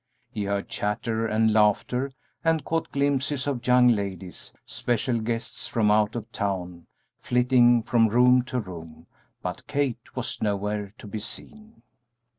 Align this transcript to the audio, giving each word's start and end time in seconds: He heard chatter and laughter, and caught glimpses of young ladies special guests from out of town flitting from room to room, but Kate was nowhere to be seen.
He 0.31 0.45
heard 0.45 0.67
chatter 0.67 1.27
and 1.27 1.53
laughter, 1.53 2.09
and 2.43 2.65
caught 2.65 2.91
glimpses 2.91 3.45
of 3.45 3.67
young 3.67 3.87
ladies 3.87 4.51
special 4.65 5.19
guests 5.19 5.67
from 5.67 5.91
out 5.91 6.15
of 6.15 6.31
town 6.31 6.87
flitting 7.19 7.83
from 7.83 8.07
room 8.09 8.41
to 8.45 8.59
room, 8.59 9.05
but 9.43 9.67
Kate 9.67 10.15
was 10.15 10.41
nowhere 10.41 10.91
to 10.97 11.05
be 11.05 11.19
seen. 11.19 11.83